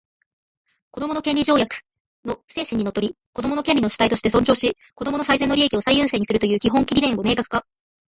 [0.89, 1.81] 「子どもの権利条約」
[2.25, 7.67] の精神にのっとり、子供を権利の主体として尊重し、子供の最善の利益を最優先にするという基本理念を明確化